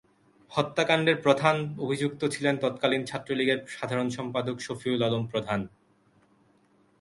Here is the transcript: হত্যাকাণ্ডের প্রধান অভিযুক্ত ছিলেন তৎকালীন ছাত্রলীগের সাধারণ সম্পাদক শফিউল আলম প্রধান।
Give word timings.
হত্যাকাণ্ডের 0.51 1.17
প্রধান 1.21 1.55
অভিযুক্ত 1.77 2.21
ছিলেন 2.25 2.55
তৎকালীন 2.57 3.01
ছাত্রলীগের 3.05 3.59
সাধারণ 3.67 4.07
সম্পাদক 4.09 4.55
শফিউল 4.59 5.01
আলম 5.03 5.23
প্রধান। 5.27 5.61